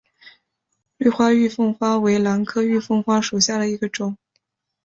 [0.97, 4.17] 绿花玉凤花为兰科玉凤花属下的一个种。